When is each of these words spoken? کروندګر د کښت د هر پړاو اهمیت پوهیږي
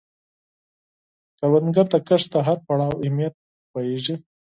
کروندګر 1.37 1.85
د 1.93 1.95
کښت 2.07 2.27
د 2.33 2.35
هر 2.47 2.57
پړاو 2.65 2.99
اهمیت 3.03 3.33
پوهیږي 3.71 4.15